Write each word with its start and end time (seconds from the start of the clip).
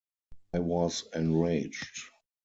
I 0.51 0.57
was 0.57 1.03
enraged. 1.13 2.05